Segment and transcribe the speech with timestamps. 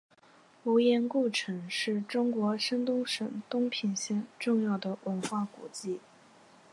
[0.63, 5.99] 无盐故城是中国山东省东平县重要的文化古迹。